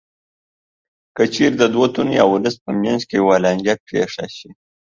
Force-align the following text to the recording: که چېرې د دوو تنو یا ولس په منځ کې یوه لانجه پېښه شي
که 1.15 1.23
چېرې 1.33 1.55
د 1.59 1.63
دوو 1.73 1.85
تنو 1.93 2.11
یا 2.19 2.25
ولس 2.27 2.55
په 2.63 2.71
منځ 2.81 3.01
کې 3.09 3.15
یوه 3.21 3.35
لانجه 3.43 3.73
پېښه 3.87 4.25
شي 4.35 4.49